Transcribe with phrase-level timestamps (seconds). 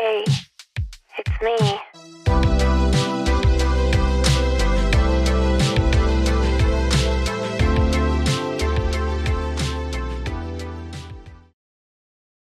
[0.00, 0.22] Hey,
[1.18, 1.56] it's me.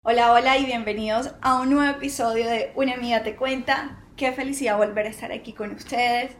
[0.02, 4.02] Hola, hola y bienvenidos a un nuevo episodio de Una amiga te cuenta.
[4.16, 6.34] Qué felicidad volver a estar aquí con ustedes,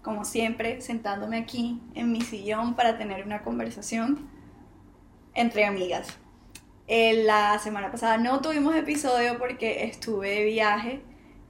[0.00, 4.30] como siempre, sentándome aquí en mi sillón para tener una conversación
[5.34, 6.23] entre amigas.
[6.86, 11.00] Eh, la semana pasada no tuvimos episodio porque estuve de viaje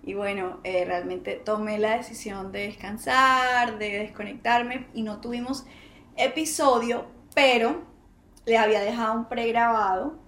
[0.05, 5.67] y bueno, eh, realmente tomé la decisión de descansar, de desconectarme y no tuvimos
[6.17, 7.83] episodio, pero
[8.47, 10.21] les había dejado un pregrabado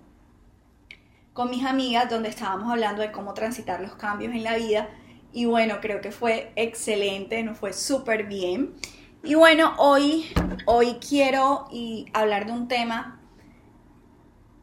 [1.33, 4.89] con mis amigas donde estábamos hablando de cómo transitar los cambios en la vida
[5.33, 8.75] y bueno, creo que fue excelente, nos fue súper bien.
[9.23, 10.27] Y bueno, hoy,
[10.65, 11.69] hoy quiero
[12.13, 13.21] hablar de un tema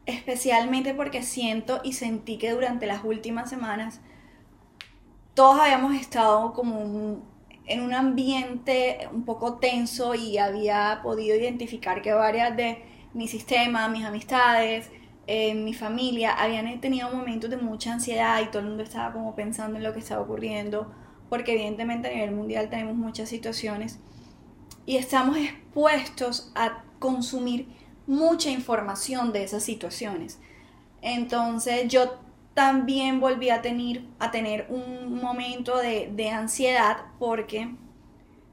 [0.06, 4.00] especialmente porque siento y sentí que durante las últimas semanas
[5.34, 7.22] todos habíamos estado como
[7.66, 13.88] en un ambiente un poco tenso y había podido identificar que varias de mi sistema,
[13.88, 14.90] mis amistades,
[15.26, 19.34] eh, mi familia habían tenido momentos de mucha ansiedad y todo el mundo estaba como
[19.34, 20.92] pensando en lo que estaba ocurriendo
[21.30, 23.98] porque evidentemente a nivel mundial tenemos muchas situaciones
[24.84, 27.68] y estamos expuestos a consumir
[28.06, 30.38] mucha información de esas situaciones.
[31.02, 32.18] Entonces yo
[32.54, 37.74] también volví a tener, a tener un momento de, de ansiedad porque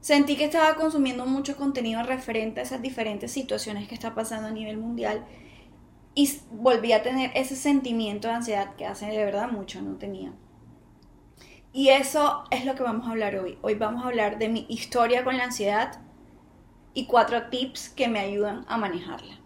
[0.00, 4.52] sentí que estaba consumiendo mucho contenido referente a esas diferentes situaciones que está pasando a
[4.52, 5.24] nivel mundial
[6.14, 10.32] y volví a tener ese sentimiento de ansiedad que hace de verdad mucho no tenía.
[11.72, 13.58] Y eso es lo que vamos a hablar hoy.
[13.62, 16.00] Hoy vamos a hablar de mi historia con la ansiedad
[16.92, 19.41] y cuatro tips que me ayudan a manejarla.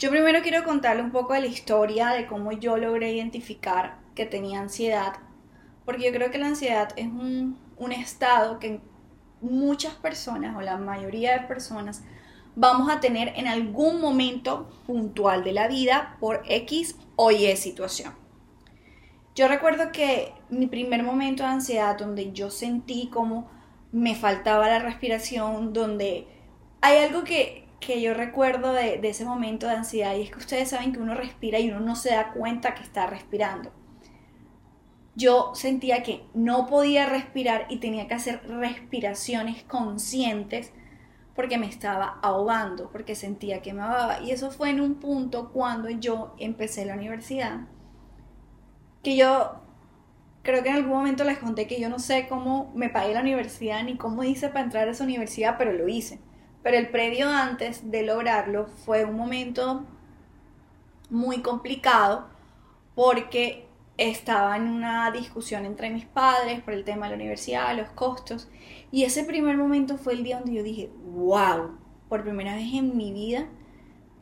[0.00, 4.24] Yo primero quiero contarle un poco de la historia de cómo yo logré identificar que
[4.24, 5.16] tenía ansiedad,
[5.84, 8.80] porque yo creo que la ansiedad es un, un estado que
[9.42, 12.02] muchas personas o la mayoría de personas
[12.56, 18.14] vamos a tener en algún momento puntual de la vida por X o Y situación.
[19.34, 23.50] Yo recuerdo que mi primer momento de ansiedad donde yo sentí como
[23.92, 26.26] me faltaba la respiración, donde
[26.80, 30.68] hay algo que, que yo recuerdo de, ese momento de ansiedad y es que ustedes
[30.68, 33.72] saben que uno respira y uno no se da cuenta que está respirando.
[35.16, 40.72] Yo sentía que no podía respirar y tenía que hacer respiraciones conscientes
[41.34, 44.20] porque me estaba ahogando, porque sentía que me ahogaba.
[44.20, 47.62] Y eso fue en un punto cuando yo empecé la universidad,
[49.02, 49.62] que yo
[50.42, 53.20] creo que en algún momento les conté que yo no sé cómo me pagué la
[53.20, 56.20] universidad ni cómo hice para entrar a esa universidad, pero lo hice.
[56.62, 59.84] Pero el previo antes de lograrlo fue un momento
[61.08, 62.28] muy complicado
[62.94, 63.66] porque
[63.96, 68.48] estaba en una discusión entre mis padres por el tema de la universidad, los costos.
[68.90, 71.78] Y ese primer momento fue el día donde yo dije, wow,
[72.08, 73.46] por primera vez en mi vida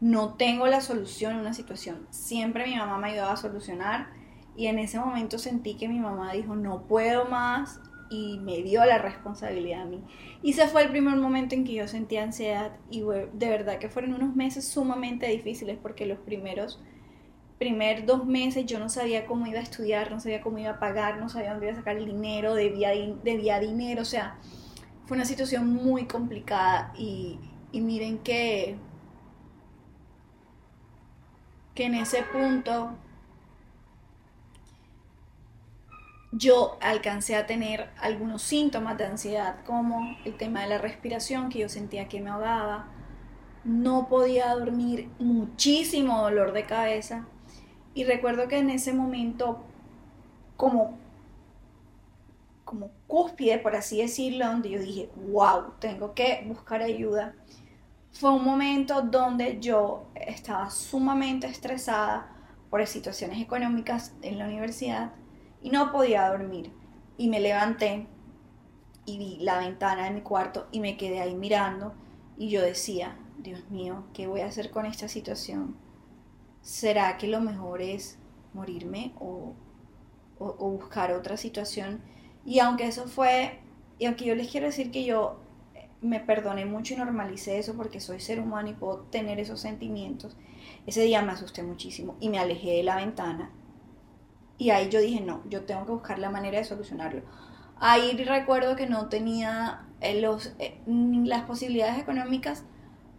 [0.00, 2.06] no tengo la solución a una situación.
[2.10, 4.09] Siempre mi mamá me ayudaba a solucionar
[4.56, 8.84] y en ese momento sentí que mi mamá dijo, no puedo más y me dio
[8.84, 10.02] la responsabilidad a mí.
[10.42, 13.88] Y ese fue el primer momento en que yo sentí ansiedad y de verdad que
[13.88, 16.80] fueron unos meses sumamente difíciles porque los primeros
[17.58, 20.78] primer dos meses yo no sabía cómo iba a estudiar, no sabía cómo iba a
[20.78, 22.91] pagar, no sabía dónde iba a sacar el dinero, debía,
[23.24, 24.38] debía dinero, o sea,
[25.06, 27.38] fue una situación muy complicada y,
[27.72, 28.76] y miren que,
[31.74, 32.97] que en ese punto
[36.33, 41.61] yo alcancé a tener algunos síntomas de ansiedad, como el tema de la respiración, que
[41.61, 42.89] yo sentía que me ahogaba,
[43.65, 47.27] no podía dormir, muchísimo dolor de cabeza.
[47.94, 49.65] Y recuerdo que en ese momento,
[50.56, 50.99] como,
[52.65, 57.34] como cúspide, por así decirlo, donde yo dije, wow, tengo que buscar ayuda,
[58.12, 62.34] fue un momento donde yo estaba sumamente estresada
[62.69, 65.12] por situaciones económicas en la universidad
[65.62, 66.72] y no podía dormir.
[67.16, 68.06] Y me levanté
[69.04, 71.94] y vi la ventana de mi cuarto y me quedé ahí mirando
[72.36, 75.77] y yo decía, Dios mío, ¿qué voy a hacer con esta situación?
[76.62, 78.18] ¿Será que lo mejor es
[78.54, 79.54] morirme o,
[80.38, 82.00] o- o buscar otra situación?
[82.44, 83.60] Y aunque eso fue,
[83.98, 85.41] y aunque yo les quiero decir que yo
[85.74, 89.60] eh, me perdoné mucho y normalicé eso porque soy ser humano y puedo tener esos
[89.60, 90.36] sentimientos,
[90.86, 93.53] ese día me asusté muchísimo y me alejé de la ventana.
[94.59, 97.22] Y ahí yo dije, no, yo tengo que buscar la manera de solucionarlo.
[97.81, 102.65] Ahí recuerdo que no tenía eh, los, eh, las posibilidades económicas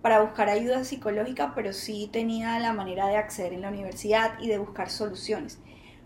[0.01, 4.47] para buscar ayuda psicológica, pero sí tenía la manera de acceder en la universidad y
[4.47, 5.59] de buscar soluciones.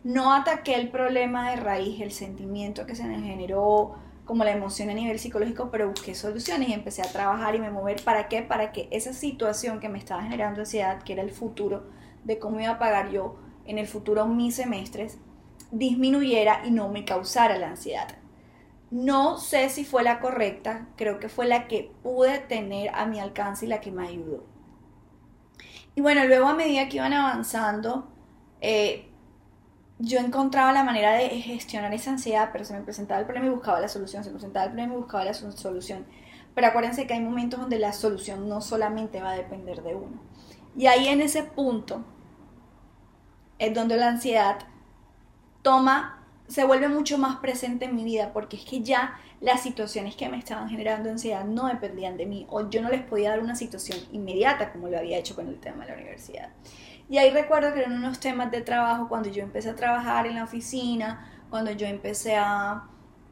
[0.04, 3.96] no ataqué el problema de raíz, el sentimiento que se me generó,
[4.26, 7.72] como la emoción a nivel psicológico, pero busqué soluciones y empecé a trabajar y me
[7.72, 8.04] mover.
[8.04, 8.42] ¿Para qué?
[8.42, 11.86] Para que esa situación que me estaba generando ansiedad, que era el futuro,
[12.24, 15.20] de cómo iba a pagar yo en el futuro mis semestres,
[15.74, 18.08] disminuyera y no me causara la ansiedad.
[18.92, 23.20] No sé si fue la correcta, creo que fue la que pude tener a mi
[23.20, 24.46] alcance y la que me ayudó.
[25.96, 28.08] Y bueno, luego a medida que iban avanzando,
[28.62, 29.10] eh,
[29.98, 33.50] yo encontraba la manera de gestionar esa ansiedad, pero se me presentaba el problema y
[33.50, 36.06] buscaba la solución, se me presentaba el problema y buscaba la solución.
[36.54, 40.22] Pero acuérdense que hay momentos donde la solución no solamente va a depender de uno.
[40.78, 42.04] Y ahí en ese punto
[43.58, 44.68] es donde la ansiedad
[45.63, 50.15] toma, se vuelve mucho más presente en mi vida, porque es que ya las situaciones
[50.15, 53.39] que me estaban generando ansiedad no dependían de mí, o yo no les podía dar
[53.39, 56.50] una situación inmediata como lo había hecho con el tema de la universidad.
[57.10, 60.36] Y ahí recuerdo que eran unos temas de trabajo cuando yo empecé a trabajar en
[60.36, 62.83] la oficina, cuando yo empecé a,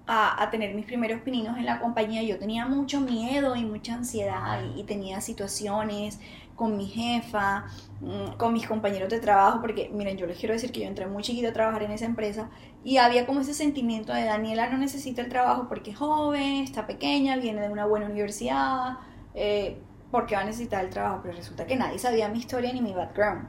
[0.07, 4.61] a, tener mis primeros pininos en la compañía, yo tenía mucho miedo y mucha ansiedad
[4.75, 6.19] y, tenía situaciones
[6.61, 7.65] con mi jefa,
[8.01, 11.07] mm, con mis compañeros de trabajo, porque miren, yo les quiero decir que yo entré
[11.07, 12.51] muy chiquita a trabajar en esa empresa
[12.83, 16.85] y había como ese sentimiento de Daniela no necesita el trabajo porque es joven, está
[16.85, 18.99] pequeña, viene de una buena universidad,
[19.33, 19.81] eh,
[20.11, 22.93] porque va a necesitar el trabajo, pero resulta que nadie sabía mi historia ni mi
[22.93, 23.47] background.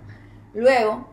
[0.54, 1.06] Luego,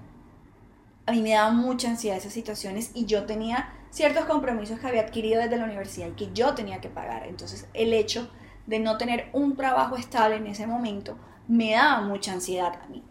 [1.05, 5.01] a mí me daba mucha ansiedad esas situaciones y yo tenía ciertos compromisos que había
[5.01, 7.27] adquirido desde la universidad y que yo tenía que pagar.
[7.27, 8.31] Entonces, el hecho
[8.67, 11.17] de no tener un trabajo estable en ese momento
[11.49, 13.03] me daba mucha ansiedad a mí.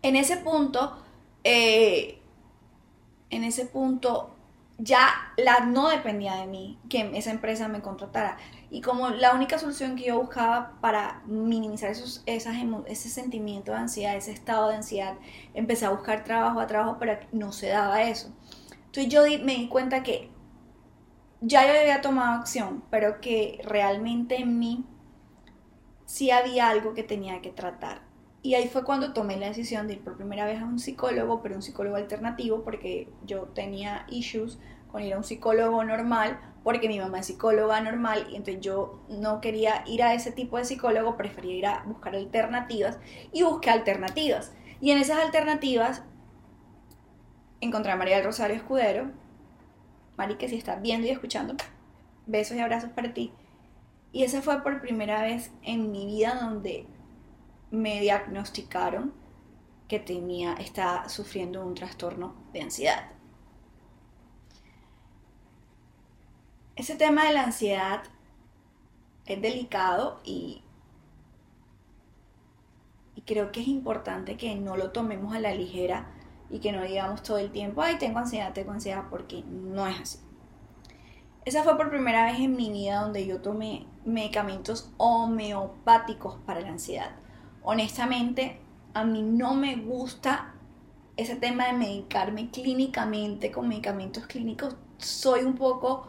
[0.00, 0.96] En ese punto,
[1.42, 2.20] eh,
[3.30, 4.30] en ese punto,
[4.78, 8.36] ya la no dependía de mí que esa empresa me contratara.
[8.70, 12.56] Y como la única solución que yo buscaba para minimizar esos, esas
[12.86, 15.14] ese sentimiento de ansiedad, ese estado de ansiedad,
[15.52, 18.32] empecé a buscar trabajo a trabajo, pero no se daba eso.
[18.86, 20.30] Entonces yo me di cuenta que
[21.40, 24.84] ya yo había tomado acción, pero que realmente en mí
[26.06, 28.02] sí había algo que tenía que tratar.
[28.42, 31.42] Y ahí fue cuando tomé la decisión de ir por primera vez a un psicólogo,
[31.42, 34.58] pero un psicólogo alternativo, porque yo tenía issues
[34.88, 39.04] con ir a un psicólogo normal porque mi mamá es psicóloga normal y entonces yo
[39.08, 42.98] no quería ir a ese tipo de psicólogo, prefería ir a buscar alternativas
[43.32, 44.52] y busqué alternativas.
[44.80, 46.02] Y en esas alternativas
[47.60, 49.10] encontré a María del Rosario Escudero.
[50.16, 51.54] Mari, que si estás viendo y escuchando,
[52.26, 53.32] besos y abrazos para ti.
[54.14, 56.86] Y esa fue por primera vez en mi vida donde
[57.70, 59.12] me diagnosticaron
[59.88, 63.14] que tenía, estaba sufriendo un trastorno de ansiedad.
[66.76, 68.02] ese tema de la ansiedad
[69.26, 70.62] es delicado y,
[73.14, 76.10] y creo que es importante que no lo tomemos a la ligera
[76.50, 80.00] y que no digamos todo el tiempo, ay, tengo ansiedad, tengo ansiedad, porque no es
[80.00, 80.18] así.
[81.44, 86.68] Esa fue por primera vez en mi vida donde yo tomé medicamentos homeopáticos para la
[86.68, 87.10] ansiedad.
[87.62, 88.60] Honestamente,
[88.94, 90.54] a mí no me gusta
[91.18, 94.76] ese tema de medicarme clínicamente con medicamentos clínicos.
[94.96, 96.08] Soy un poco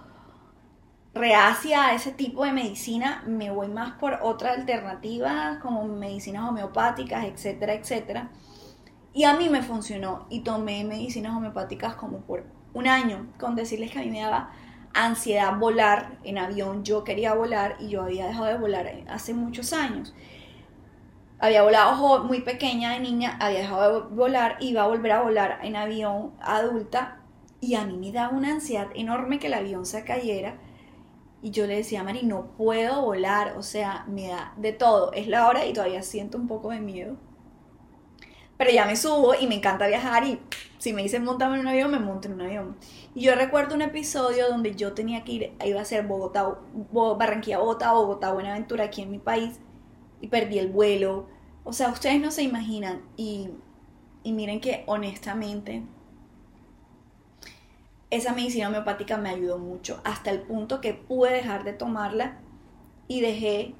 [1.13, 7.25] reacia a ese tipo de medicina, me voy más por otra alternativa como medicinas homeopáticas,
[7.25, 8.29] etcétera, etcétera.
[9.13, 13.91] Y a mí me funcionó y tomé medicinas homeopáticas como por un año, con decirles
[13.91, 14.51] que a mí me daba
[14.95, 19.73] ansiedad volar en avión, yo quería volar y yo había dejado de volar hace muchos
[19.73, 20.15] años.
[21.37, 25.59] Había volado muy pequeña de niña, había dejado de volar, iba a volver a volar
[25.63, 27.19] en avión adulta
[27.59, 30.57] y a mí me daba una ansiedad enorme que el avión se cayera
[31.45, 35.11] y yo le decía a Mari, no puedo volar, o sea, me da de todo.
[35.13, 37.17] Es la hora y todavía siento un poco de miedo.
[38.57, 40.39] Pero ya me subo y me encanta viajar y
[40.77, 42.77] si me dicen montame en un avión, me monto en un avión.
[43.13, 46.58] Y yo recuerdo un episodio donde yo tenía que ir, iba a ser Bogotá,
[46.91, 49.60] Barranquilla, Bogotá, Bogotá, Buenaventura, aquí en mi país,
[50.22, 51.27] y perdí el vuelo.
[51.63, 53.01] O sea, ustedes no se imaginan.
[53.17, 53.50] Y,
[54.24, 55.84] y miren que honestamente
[58.10, 62.38] esa medicina homeopática me ayudó mucho, hasta el punto que pude dejar de tomarla
[63.08, 63.75] y dejé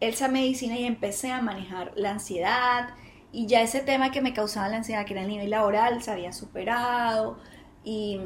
[0.00, 2.90] esa medicina y empecé a manejar la ansiedad
[3.32, 6.10] y ya ese tema que me causaba la ansiedad, que era el nivel laboral, se
[6.10, 7.38] había superado
[7.84, 8.20] y,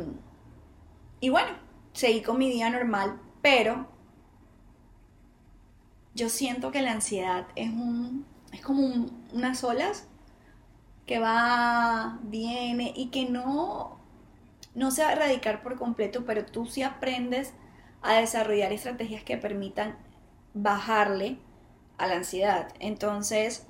[1.21, 1.49] y bueno,
[1.93, 3.89] seguí con mi día normal, pero
[6.15, 10.07] yo siento que la ansiedad es un es como unas olas
[11.07, 13.99] que va, viene y que no
[14.75, 17.55] no se va a erradicar por completo, pero tú sí aprendes
[18.03, 19.97] a desarrollar estrategias que permitan
[20.55, 21.39] bajarle
[21.99, 22.69] a la ansiedad.
[22.81, 23.67] Entonces,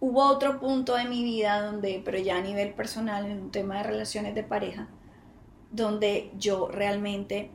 [0.00, 3.78] hubo otro punto de mi vida donde, pero ya a nivel personal, en un tema
[3.78, 4.88] de relaciones de pareja,
[5.70, 7.50] donde yo realmente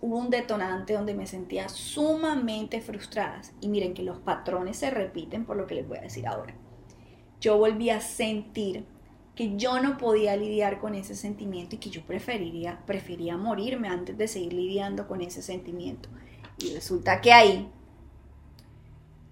[0.00, 3.40] hubo un detonante donde me sentía sumamente frustrada.
[3.60, 6.54] Y miren que los patrones se repiten por lo que les voy a decir ahora.
[7.40, 8.84] Yo volví a sentir
[9.34, 14.18] que yo no podía lidiar con ese sentimiento y que yo preferiría, prefería morirme antes
[14.18, 16.08] de seguir lidiando con ese sentimiento.
[16.58, 17.70] Y resulta que ahí,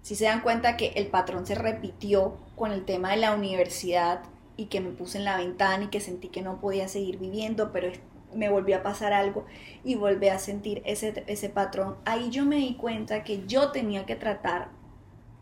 [0.07, 4.23] si se dan cuenta que el patrón se repitió con el tema de la universidad
[4.57, 7.73] y que me puse en la ventana y que sentí que no podía seguir viviendo,
[7.73, 7.91] pero
[8.33, 9.47] me volvió a pasar algo
[9.83, 11.97] y volví a sentir ese, ese patrón.
[12.05, 14.69] Ahí yo me di cuenta que yo tenía que tratar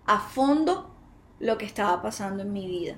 [0.06, 0.97] a fondo
[1.40, 2.97] lo que estaba pasando en mi vida.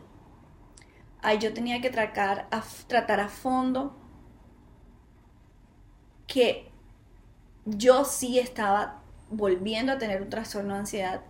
[1.20, 3.96] Ahí yo tenía que tratar a, tratar a fondo
[6.28, 6.70] que
[7.64, 11.22] yo sí estaba volviendo a tener un trastorno de ansiedad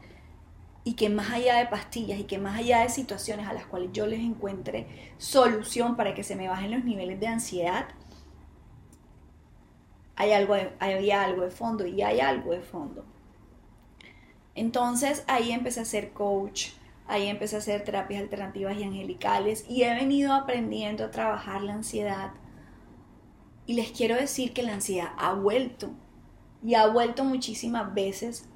[0.86, 3.90] y que más allá de pastillas y que más allá de situaciones a las cuales
[3.92, 4.86] yo les encuentre
[5.18, 7.88] solución para que se me bajen los niveles de ansiedad,
[10.14, 13.04] hay algo había algo de fondo y hay algo de fondo.
[14.54, 16.68] Entonces ahí empecé a ser coach,
[17.08, 21.74] ahí empecé a hacer terapias alternativas y angelicales y he venido aprendiendo a trabajar la
[21.74, 22.30] ansiedad.
[23.66, 25.90] Y les quiero decir que la ansiedad ha vuelto
[26.62, 28.48] y ha vuelto muchísimas veces,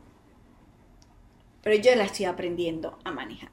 [1.63, 3.51] pero yo la estoy aprendiendo a manejar.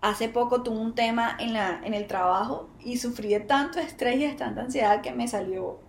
[0.00, 4.16] Hace poco tuve un tema en, la, en el trabajo y sufrí de tanto estrés
[4.16, 5.80] y de tanta ansiedad que me salió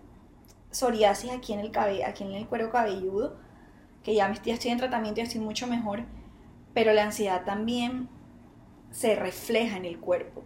[0.70, 3.38] psoriasis aquí en el cabello, aquí en el cuero cabelludo,
[4.02, 6.04] que ya, ya estoy en tratamiento y estoy mucho mejor,
[6.74, 8.08] pero la ansiedad también
[8.90, 10.42] se refleja en el cuerpo.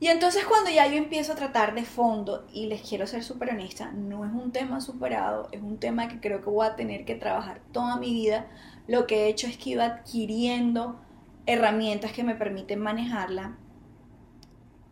[0.00, 3.50] Y entonces cuando ya yo empiezo a tratar de fondo, y les quiero ser súper
[3.50, 7.04] honesta, no es un tema superado, es un tema que creo que voy a tener
[7.04, 8.46] que trabajar toda mi vida.
[8.88, 10.98] Lo que he hecho es que iba adquiriendo
[11.44, 13.58] herramientas que me permiten manejarla.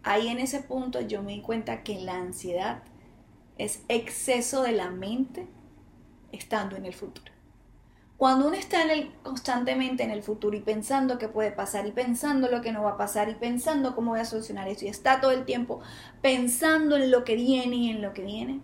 [0.03, 2.83] Ahí en ese punto yo me di cuenta que la ansiedad
[3.57, 5.49] es exceso de la mente
[6.31, 7.33] estando en el futuro.
[8.19, 11.93] Cuando uno está en el, constantemente en el futuro y pensando qué puede pasar y
[11.93, 14.89] pensando lo que no va a pasar y pensando cómo voy a solucionar eso y
[14.89, 15.81] está todo el tiempo
[16.23, 18.61] pensando en lo que viene y en lo que viene,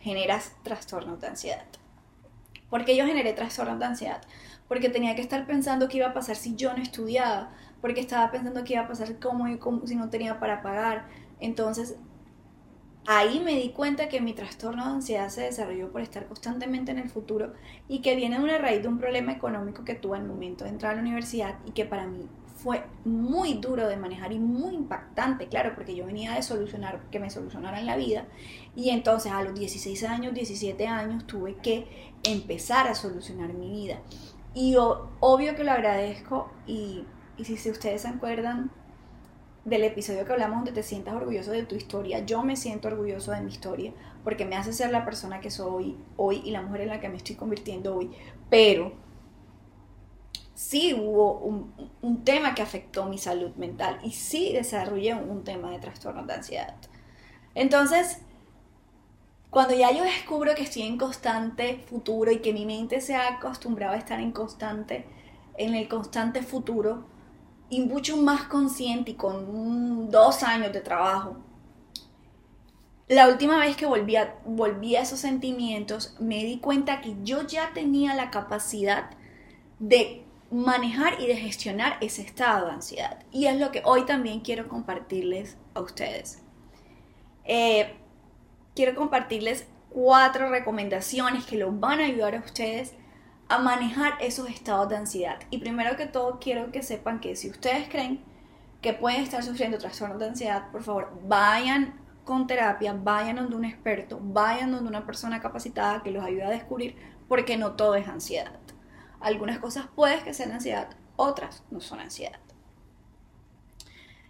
[0.00, 1.79] generas trastornos de ansiedad.
[2.70, 4.22] ¿Por qué yo generé trastornos de ansiedad?
[4.68, 7.50] Porque tenía que estar pensando qué iba a pasar si yo no estudiaba,
[7.80, 9.46] porque estaba pensando qué iba a pasar cómo,
[9.86, 11.08] si no tenía para pagar.
[11.40, 11.96] Entonces
[13.06, 16.98] Ahí me di cuenta que mi trastorno de ansiedad se desarrolló por estar constantemente en
[16.98, 17.54] el futuro
[17.88, 20.70] y que viene de una raíz de un problema económico que tuve el momento de
[20.70, 24.74] entrar a la universidad y que para mí fue muy duro de manejar y muy
[24.74, 28.26] impactante, claro, porque yo venía de solucionar, que me solucionaran la vida
[28.76, 34.00] y entonces a los 16 años, 17 años tuve que empezar a solucionar mi vida.
[34.54, 37.04] Y obvio que lo agradezco y,
[37.36, 38.70] y si ustedes se acuerdan,
[39.64, 42.20] del episodio que hablamos donde te sientas orgulloso de tu historia.
[42.20, 43.92] Yo me siento orgulloso de mi historia
[44.24, 47.08] porque me hace ser la persona que soy hoy y la mujer en la que
[47.08, 48.10] me estoy convirtiendo hoy.
[48.48, 48.92] Pero
[50.54, 55.78] sí hubo un, tema que afectó mi salud mental y sí desarrollé un tema de
[55.78, 56.74] trastorno de ansiedad.
[57.54, 58.18] Entonces,
[59.50, 63.34] cuando ya yo descubro que estoy en constante futuro y que mi mente se ha
[63.34, 65.06] acostumbrado a estar en constante,
[65.56, 67.04] en el constante futuro,
[67.68, 71.36] y mucho más consciente y con dos años de trabajo.
[73.08, 77.46] La última vez que volví a, volví a esos sentimientos, me di cuenta que yo
[77.46, 79.10] ya tenía la capacidad
[79.78, 83.24] de manejar y de gestionar ese estado de ansiedad.
[83.32, 86.42] Y es lo que hoy también quiero compartirles a ustedes.
[87.44, 87.99] Eh,
[88.80, 92.94] quiero compartirles cuatro recomendaciones que los van a ayudar a ustedes
[93.50, 95.36] a manejar esos estados de ansiedad.
[95.50, 98.24] Y primero que todo quiero que sepan que si ustedes creen
[98.80, 103.66] que pueden estar sufriendo trastornos de ansiedad, por favor, vayan con terapia, vayan donde un
[103.66, 106.96] experto, vayan donde una persona capacitada que los ayude a descubrir,
[107.28, 108.60] porque no todo es ansiedad.
[109.20, 112.40] Algunas cosas pueden que sean ansiedad, otras no son ansiedad.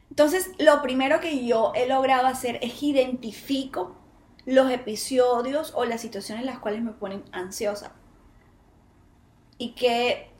[0.08, 3.99] Entonces, lo primero que yo he logrado hacer es identifico
[4.46, 7.92] los episodios o las situaciones en las cuales me ponen ansiosa.
[9.58, 10.30] ¿Y qué,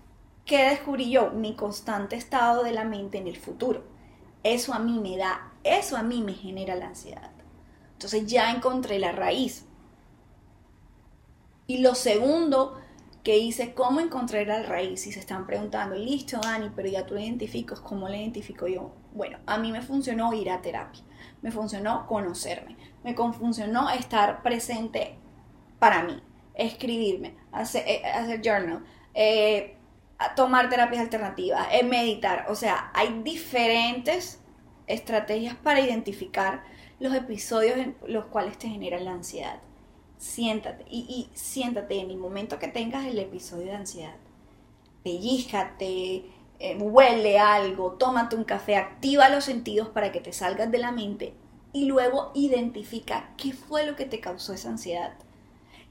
[0.46, 1.30] descubrí yo?
[1.30, 3.84] Mi constante estado de la mente en el futuro.
[4.42, 7.30] Eso a mí me da, eso a mí me genera la ansiedad.
[7.92, 9.66] Entonces ya encontré la raíz.
[11.66, 12.80] Y lo segundo
[13.22, 15.02] que hice, ¿cómo encontrar la raíz?
[15.02, 18.92] Si se están preguntando, listo, Dani, pero ya tú lo identificas, ¿cómo lo identifico yo?
[19.12, 21.02] Bueno, a mí me funcionó ir a terapia,
[21.42, 25.16] me funcionó conocerme, me funcionó estar presente
[25.78, 26.22] para mí,
[26.54, 29.76] escribirme, hacer, eh, hacer journal, eh,
[30.36, 32.46] tomar terapias alternativas, en meditar.
[32.48, 34.40] O sea, hay diferentes
[34.86, 36.62] estrategias para identificar
[36.98, 39.60] los episodios en los cuales te generan la ansiedad.
[40.18, 44.16] Siéntate y, y siéntate en el momento que tengas el episodio de ansiedad.
[45.02, 46.26] Pellíjate,
[46.62, 50.92] eh, huele algo, tómate un café, activa los sentidos para que te salgas de la
[50.92, 51.32] mente
[51.72, 55.14] y luego identifica qué fue lo que te causó esa ansiedad.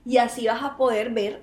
[0.05, 1.41] Y así vas a poder ver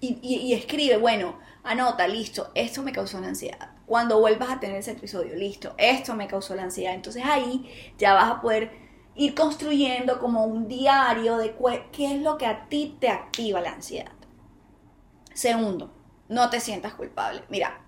[0.00, 3.72] y, escribe, bueno, anota, listo, esto me causó la ansiedad.
[3.86, 6.94] Cuando vuelvas a tener ese episodio, listo, esto me causó la ansiedad.
[6.94, 8.70] Entonces ahí ya vas a poder
[9.16, 11.56] ir construyendo como un diario de
[11.90, 14.12] qué es lo que a ti te activa la ansiedad.
[15.34, 15.92] Segundo,
[16.28, 17.42] no te sientas culpable.
[17.48, 17.85] Mira,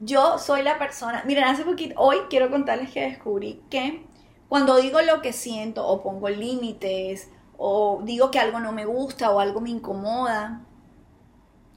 [0.00, 4.06] yo soy la persona, miren, hace poquito, hoy quiero contarles que descubrí que
[4.48, 9.30] cuando digo lo que siento o pongo límites o digo que algo no me gusta
[9.30, 10.64] o algo me incomoda,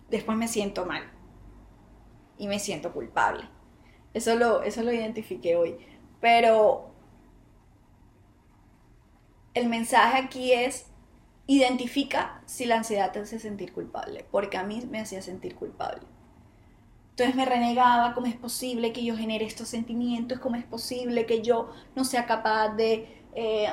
[0.10, 1.04] después me siento mal
[2.38, 3.44] y me siento culpable.
[4.14, 5.78] Eso lo, eso lo identifiqué hoy.
[6.20, 6.92] Pero
[9.54, 10.86] el mensaje aquí es,
[11.48, 16.02] identifica si la ansiedad te hace sentir culpable, porque a mí me hacía sentir culpable.
[17.12, 20.40] Entonces me renegaba, ¿cómo es posible que yo genere estos sentimientos?
[20.40, 23.68] ¿Cómo es posible que yo no sea capaz de eh,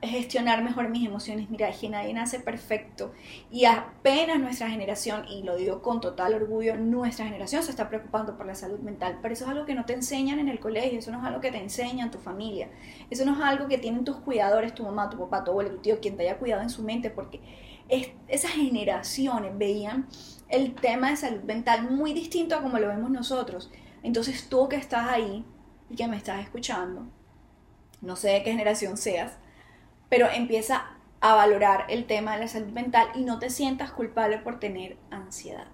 [0.00, 1.50] gestionar mejor mis emociones?
[1.50, 3.12] Mira, que nadie nace perfecto.
[3.50, 8.36] Y apenas nuestra generación, y lo digo con total orgullo, nuestra generación se está preocupando
[8.36, 9.18] por la salud mental.
[9.20, 11.40] Pero eso es algo que no te enseñan en el colegio, eso no es algo
[11.40, 12.68] que te enseñan tu familia.
[13.10, 15.78] Eso no es algo que tienen tus cuidadores, tu mamá, tu papá, tu abuelo, tu
[15.78, 17.40] tío, quien te haya cuidado en su mente, porque
[17.88, 20.06] esas generaciones veían
[20.48, 23.70] el tema de salud mental muy distinto a como lo vemos nosotros.
[24.02, 25.44] Entonces tú que estás ahí
[25.90, 27.06] y que me estás escuchando,
[28.00, 29.32] no sé de qué generación seas,
[30.08, 34.38] pero empieza a valorar el tema de la salud mental y no te sientas culpable
[34.38, 35.66] por tener ansiedad.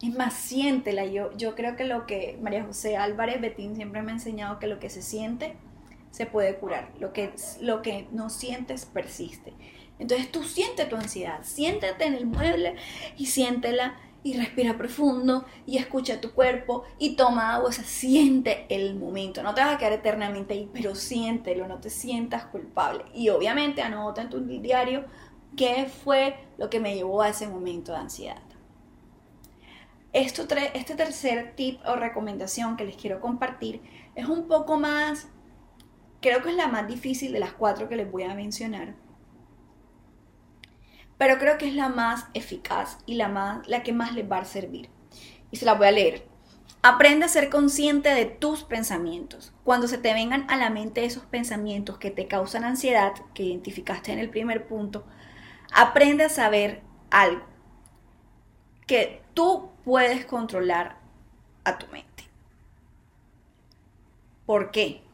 [0.00, 1.06] Es más, siéntela.
[1.06, 4.66] Yo, yo creo que lo que María José Álvarez Betín siempre me ha enseñado que
[4.66, 5.56] lo que se siente
[6.10, 6.90] se puede curar.
[6.98, 9.54] Lo que, lo que no sientes persiste.
[10.02, 12.74] Entonces tú siente tu ansiedad, siéntate en el mueble
[13.16, 18.66] y siéntela y respira profundo y escucha tu cuerpo y toma agua, o sea, siente
[18.68, 19.44] el momento.
[19.44, 23.04] No te vas a quedar eternamente ahí, pero siéntelo, no te sientas culpable.
[23.14, 25.04] Y obviamente anota en tu diario
[25.56, 28.42] qué fue lo que me llevó a ese momento de ansiedad.
[30.12, 33.80] Este tercer tip o recomendación que les quiero compartir
[34.16, 35.28] es un poco más,
[36.20, 39.00] creo que es la más difícil de las cuatro que les voy a mencionar
[41.22, 44.38] pero creo que es la más eficaz y la, más, la que más les va
[44.38, 44.90] a servir.
[45.52, 46.26] Y se la voy a leer.
[46.82, 49.52] Aprende a ser consciente de tus pensamientos.
[49.62, 54.10] Cuando se te vengan a la mente esos pensamientos que te causan ansiedad, que identificaste
[54.10, 55.06] en el primer punto,
[55.72, 56.82] aprende a saber
[57.12, 57.44] algo
[58.88, 60.98] que tú puedes controlar
[61.62, 62.24] a tu mente.
[64.44, 65.04] ¿Por qué?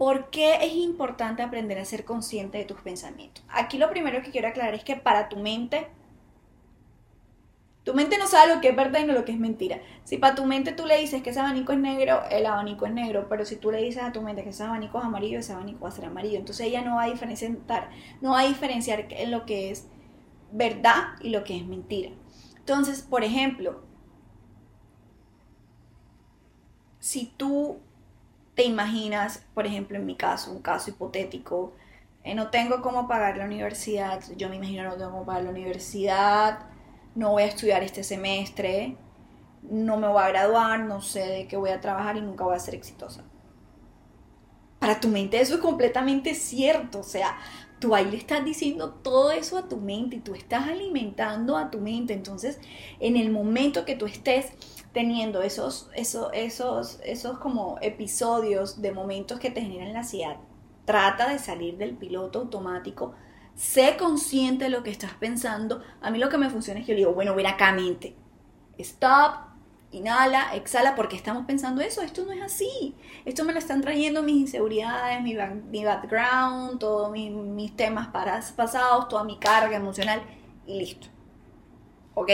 [0.00, 3.44] ¿Por qué es importante aprender a ser consciente de tus pensamientos?
[3.50, 5.88] Aquí lo primero que quiero aclarar es que para tu mente,
[7.84, 9.82] tu mente no sabe lo que es verdad y no lo que es mentira.
[10.04, 12.94] Si para tu mente tú le dices que ese abanico es negro, el abanico es
[12.94, 15.52] negro, pero si tú le dices a tu mente que ese abanico es amarillo, ese
[15.52, 16.38] abanico va a ser amarillo.
[16.38, 17.58] Entonces ella no va a diferenciar,
[18.22, 19.86] no va a diferenciar en lo que es
[20.50, 22.12] verdad y lo que es mentira.
[22.56, 23.82] Entonces, por ejemplo,
[27.00, 27.80] si tú
[28.60, 31.72] te imaginas, por ejemplo, en mi caso, un caso hipotético,
[32.24, 35.50] eh, no tengo cómo pagar la universidad, yo me imagino no tengo cómo pagar la
[35.50, 36.58] universidad,
[37.14, 38.98] no voy a estudiar este semestre,
[39.62, 42.54] no me voy a graduar, no sé de qué voy a trabajar y nunca voy
[42.54, 43.24] a ser exitosa.
[44.78, 47.38] Para tu mente eso es completamente cierto, o sea,
[47.78, 51.70] tú ahí le estás diciendo todo eso a tu mente y tú estás alimentando a
[51.70, 52.12] tu mente.
[52.12, 52.60] Entonces,
[53.00, 54.52] en el momento que tú estés
[54.92, 60.36] teniendo esos, esos, esos, esos como episodios de momentos que te generan la ansiedad,
[60.84, 63.14] trata de salir del piloto automático,
[63.54, 65.82] sé consciente de lo que estás pensando.
[66.00, 68.16] A mí lo que me funciona es que yo digo, bueno, ven acá, mente,
[68.78, 69.50] stop,
[69.92, 72.96] inhala, exhala, porque estamos pensando eso, esto no es así.
[73.24, 75.36] Esto me lo están trayendo mis inseguridades, mi,
[75.70, 80.22] mi background, todos mis, mis temas pasados, toda mi carga emocional
[80.66, 81.08] y listo.
[82.14, 82.30] ¿Ok?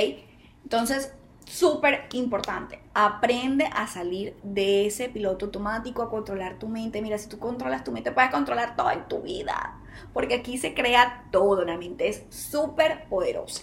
[0.62, 1.12] Entonces,
[1.46, 2.80] súper importante.
[2.92, 7.00] Aprende a salir de ese piloto automático, a controlar tu mente.
[7.00, 9.80] Mira, si tú controlas tu mente, puedes controlar todo en tu vida.
[10.12, 11.64] Porque aquí se crea todo.
[11.64, 13.62] La mente es súper poderosa.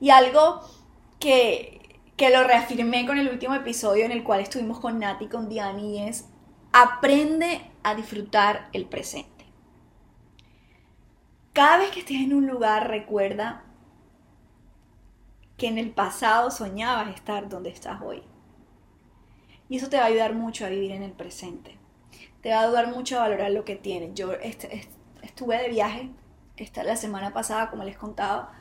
[0.00, 0.60] Y algo
[1.18, 5.48] que, que lo reafirmé con el último episodio en el cual estuvimos con Nati, con
[5.48, 6.26] Diani, es
[6.72, 9.44] aprende a disfrutar el presente.
[11.52, 13.63] Cada vez que estés en un lugar, recuerda
[15.56, 18.22] que en el pasado soñabas estar donde estás hoy.
[19.68, 21.78] Y eso te va a ayudar mucho a vivir en el presente.
[22.42, 24.14] Te va a ayudar mucho a valorar lo que tienes.
[24.14, 26.10] Yo estuve de viaje
[26.56, 28.52] esta, la semana pasada, como les contaba,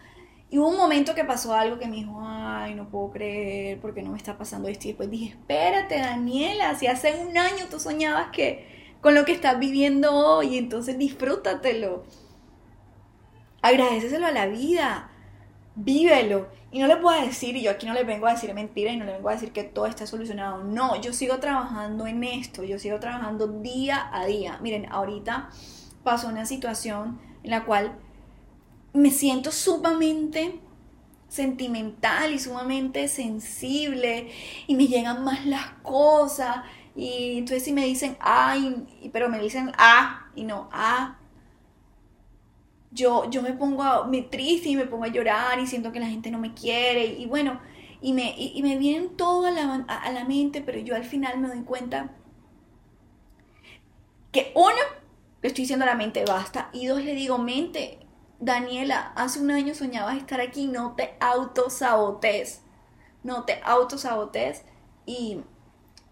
[0.53, 4.03] y hubo un momento que pasó algo que me dijo, ay, no puedo creer, porque
[4.03, 4.85] no me está pasando esto.
[4.85, 9.31] Y después dije, espérate, Daniela, si hace un año tú soñabas que con lo que
[9.31, 12.03] estás viviendo hoy, entonces disfrútatelo.
[13.63, 15.09] Agradeceselo a la vida,
[15.75, 16.47] vívelo.
[16.71, 18.97] Y no le puedo decir, y yo aquí no le vengo a decir mentira y
[18.97, 20.63] no le vengo a decir que todo está solucionado.
[20.63, 24.59] No, yo sigo trabajando en esto, yo sigo trabajando día a día.
[24.61, 25.49] Miren, ahorita
[26.03, 27.93] pasó una situación en la cual
[28.93, 30.59] me siento sumamente
[31.27, 34.29] sentimental y sumamente sensible
[34.67, 36.57] y me llegan más las cosas
[36.95, 41.17] y entonces si me dicen ay, pero me dicen ah y no ah,
[42.93, 46.07] yo, yo me pongo me triste y me pongo a llorar y siento que la
[46.07, 47.59] gente no me quiere y, bueno,
[48.01, 51.39] y me, y, me vienen todo a la, a la mente, pero yo al final
[51.39, 52.11] me doy cuenta
[54.31, 54.75] que uno,
[55.41, 57.99] le estoy diciendo a la mente basta y dos, le digo mente,
[58.39, 62.61] Daniela, hace un año soñabas estar aquí, no te autosabotes,
[63.23, 64.65] no te autosabotes
[65.05, 65.41] y,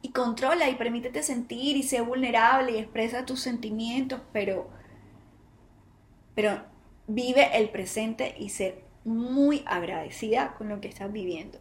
[0.01, 4.69] y controla y permítete sentir y sé vulnerable y expresa tus sentimientos, pero,
[6.35, 6.70] pero
[7.07, 11.59] vive el presente y ser muy agradecida con lo que estás viviendo.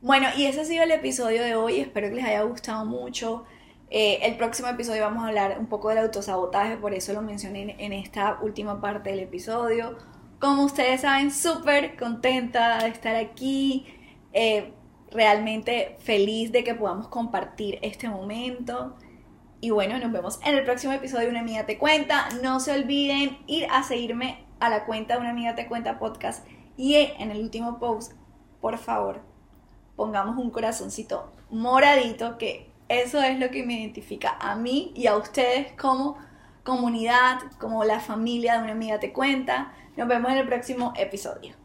[0.00, 3.44] Bueno, y ese ha sido el episodio de hoy, espero que les haya gustado mucho.
[3.90, 7.76] Eh, el próximo episodio vamos a hablar un poco del autosabotaje, por eso lo mencioné
[7.78, 9.96] en esta última parte del episodio.
[10.40, 13.86] Como ustedes saben, súper contenta de estar aquí,
[14.32, 14.72] eh,
[15.10, 18.96] realmente feliz de que podamos compartir este momento.
[19.64, 22.28] Y bueno, nos vemos en el próximo episodio de Una Amiga Te Cuenta.
[22.42, 26.46] No se olviden ir a seguirme a la cuenta de Una Amiga Te Cuenta podcast.
[26.76, 28.12] Y en el último post,
[28.60, 29.22] por favor,
[29.96, 35.16] pongamos un corazoncito moradito que eso es lo que me identifica a mí y a
[35.16, 36.18] ustedes como
[36.62, 39.72] comunidad, como la familia de una amiga te cuenta.
[39.96, 41.63] Nos vemos en el próximo episodio.